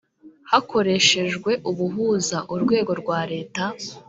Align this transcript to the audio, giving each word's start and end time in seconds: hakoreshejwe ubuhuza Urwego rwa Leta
hakoreshejwe 0.51 1.51
ubuhuza 1.69 2.37
Urwego 2.53 2.91
rwa 3.01 3.19
Leta 3.31 3.63